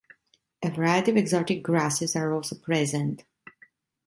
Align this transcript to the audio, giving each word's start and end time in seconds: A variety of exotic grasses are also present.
A 0.63 0.71
variety 0.71 1.11
of 1.11 1.17
exotic 1.17 1.61
grasses 1.61 2.15
are 2.15 2.33
also 2.33 2.55
present. 2.55 3.23